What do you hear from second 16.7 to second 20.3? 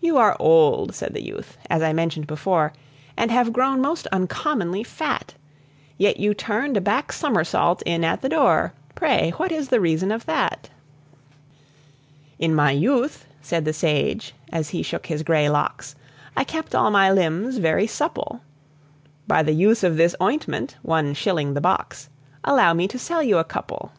all my limbs very supple By the use of this